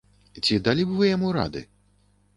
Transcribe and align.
Ці 0.43 0.57
далі 0.67 0.85
б 0.87 0.97
вы 1.01 1.11
яму 1.11 1.29
рады!? 1.39 1.61